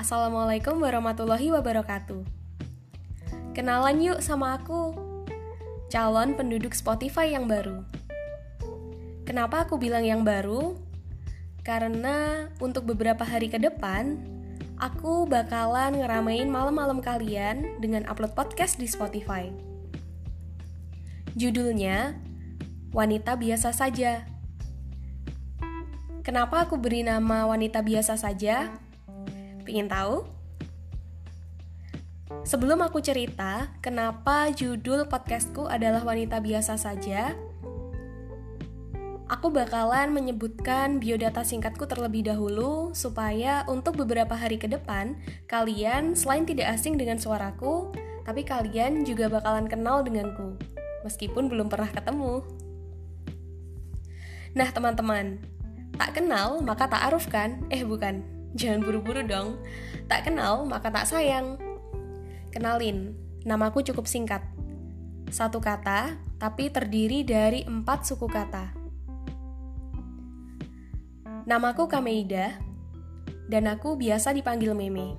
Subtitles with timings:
[0.00, 2.24] Assalamualaikum warahmatullahi wabarakatuh.
[3.52, 4.96] Kenalan yuk sama aku,
[5.92, 7.84] calon penduduk Spotify yang baru.
[9.28, 10.80] Kenapa aku bilang yang baru?
[11.60, 14.16] Karena untuk beberapa hari ke depan,
[14.80, 19.52] aku bakalan ngeramein malam-malam kalian dengan upload podcast di Spotify.
[21.36, 22.16] Judulnya
[22.96, 24.24] Wanita Biasa Saja.
[26.24, 28.72] Kenapa aku beri nama wanita biasa saja?
[29.70, 30.26] Pengen tahu?
[32.42, 37.38] Sebelum aku cerita kenapa judul podcastku adalah wanita biasa saja,
[39.30, 45.14] aku bakalan menyebutkan biodata singkatku terlebih dahulu supaya untuk beberapa hari ke depan
[45.46, 47.94] kalian selain tidak asing dengan suaraku,
[48.26, 50.58] tapi kalian juga bakalan kenal denganku
[51.06, 52.42] meskipun belum pernah ketemu.
[54.50, 55.38] Nah, teman-teman,
[55.94, 57.60] Tak kenal maka tak aruf kan?
[57.68, 59.60] Eh bukan, jangan buru-buru dong.
[60.10, 61.60] Tak kenal maka tak sayang.
[62.50, 63.14] Kenalin,
[63.46, 64.42] namaku cukup singkat.
[65.30, 68.74] Satu kata, tapi terdiri dari empat suku kata.
[71.46, 72.58] Namaku Kameida,
[73.46, 75.14] dan aku biasa dipanggil Meme.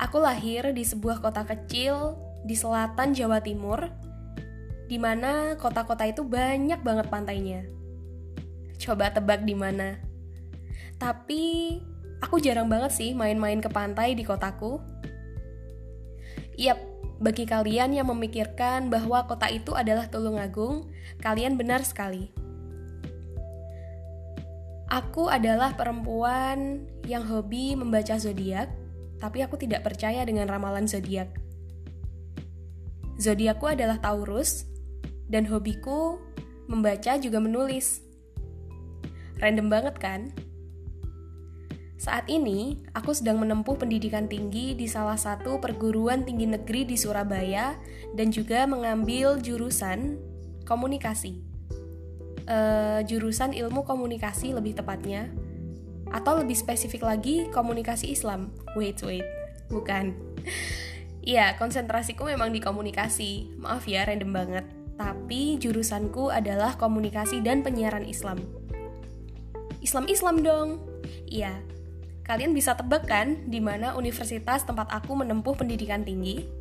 [0.00, 2.16] Aku lahir di sebuah kota kecil
[2.48, 3.84] di selatan Jawa Timur,
[4.88, 7.68] di mana kota-kota itu banyak banget pantainya.
[8.80, 10.09] Coba tebak di mana.
[11.00, 11.80] Tapi
[12.20, 14.78] aku jarang banget sih main-main ke pantai di kotaku.
[16.60, 16.76] Yap,
[17.24, 20.92] bagi kalian yang memikirkan bahwa kota itu adalah Tulungagung,
[21.24, 22.28] kalian benar sekali.
[24.92, 28.68] Aku adalah perempuan yang hobi membaca zodiak,
[29.22, 31.30] tapi aku tidak percaya dengan ramalan zodiak.
[33.20, 34.66] Zodiakku adalah Taurus,
[35.30, 36.18] dan hobiku
[36.66, 38.02] membaca juga menulis.
[39.38, 40.34] Random banget kan?
[42.00, 47.76] Saat ini, aku sedang menempuh pendidikan tinggi di salah satu perguruan tinggi negeri di Surabaya
[48.16, 50.16] dan juga mengambil jurusan
[50.64, 51.44] komunikasi.
[52.48, 55.28] Uh, jurusan ilmu komunikasi lebih tepatnya.
[56.08, 58.48] Atau lebih spesifik lagi, komunikasi Islam.
[58.80, 59.28] Wait, wait.
[59.68, 60.16] Bukan.
[61.20, 63.60] Iya, konsentrasiku memang di komunikasi.
[63.60, 64.64] Maaf ya, random banget.
[64.96, 68.40] Tapi jurusanku adalah komunikasi dan penyiaran Islam.
[69.84, 70.80] Islam-Islam dong.
[71.28, 71.60] Iya,
[72.24, 76.60] kalian bisa tebak kan di mana universitas tempat aku menempuh pendidikan tinggi?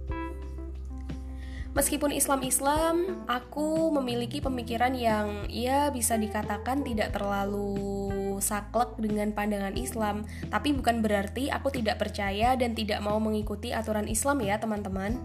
[1.70, 8.10] Meskipun Islam-Islam, aku memiliki pemikiran yang ya bisa dikatakan tidak terlalu
[8.42, 14.10] saklek dengan pandangan Islam, tapi bukan berarti aku tidak percaya dan tidak mau mengikuti aturan
[14.10, 15.22] Islam ya, teman-teman.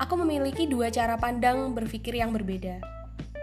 [0.00, 2.80] Aku memiliki dua cara pandang berpikir yang berbeda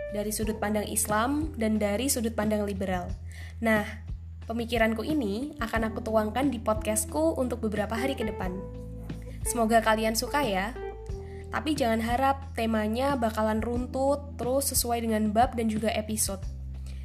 [0.09, 3.13] dari sudut pandang Islam dan dari sudut pandang liberal.
[3.61, 4.08] Nah,
[4.49, 8.57] pemikiranku ini akan aku tuangkan di podcastku untuk beberapa hari ke depan.
[9.45, 10.73] Semoga kalian suka ya.
[11.53, 16.41] Tapi jangan harap temanya bakalan runtut terus sesuai dengan bab dan juga episode.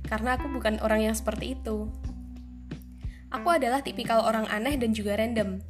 [0.08, 1.92] Karena aku bukan orang yang seperti itu.
[3.28, 5.60] Aku adalah tipikal orang aneh dan juga random.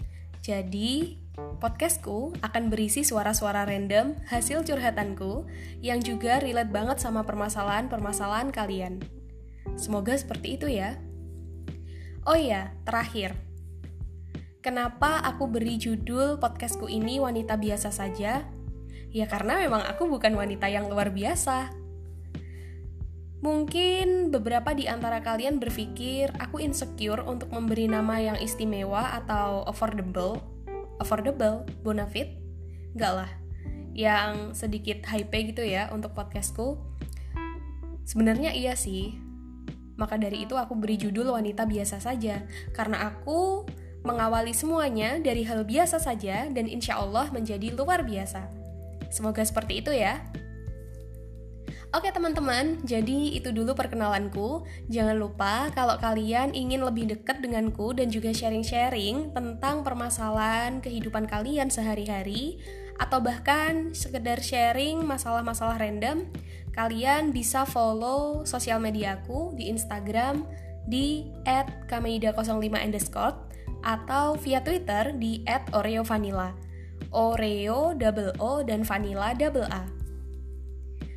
[0.43, 5.49] Jadi, Podcastku akan berisi suara-suara random hasil curhatanku
[5.83, 9.03] yang juga relate banget sama permasalahan-permasalahan kalian.
[9.75, 10.95] Semoga seperti itu ya.
[12.25, 13.37] Oh iya, terakhir.
[14.65, 18.49] Kenapa aku beri judul podcastku ini wanita biasa saja?
[19.13, 21.69] Ya karena memang aku bukan wanita yang luar biasa.
[23.45, 30.41] Mungkin beberapa di antara kalian berpikir aku insecure untuk memberi nama yang istimewa atau affordable
[30.99, 32.39] affordable, bonafit,
[32.95, 33.31] enggak lah,
[33.95, 36.79] yang sedikit hype gitu ya untuk podcastku.
[38.05, 39.17] Sebenarnya iya sih,
[39.95, 42.43] maka dari itu aku beri judul wanita biasa saja,
[42.75, 43.65] karena aku
[44.05, 48.47] mengawali semuanya dari hal biasa saja dan insya Allah menjadi luar biasa.
[49.09, 50.21] Semoga seperti itu ya.
[51.95, 54.67] Oke teman-teman, jadi itu dulu perkenalanku.
[54.91, 61.71] Jangan lupa kalau kalian ingin lebih dekat denganku dan juga sharing-sharing tentang permasalahan kehidupan kalian
[61.71, 62.59] sehari-hari
[62.99, 66.31] atau bahkan sekedar sharing masalah-masalah random,
[66.75, 70.47] kalian bisa follow sosial mediaku di Instagram
[70.87, 71.31] di
[71.91, 73.37] @kameida05 underscore
[73.85, 75.43] atau via Twitter di
[75.73, 76.55] @oreovanilla.
[77.15, 79.87] Oreo double O dan vanilla double A.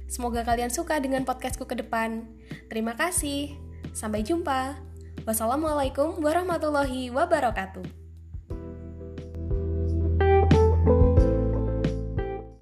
[0.08, 2.24] Semoga kalian suka dengan podcastku ke depan.
[2.70, 3.58] Terima kasih.
[3.92, 4.78] Sampai jumpa.
[5.28, 8.06] Wassalamualaikum warahmatullahi wabarakatuh.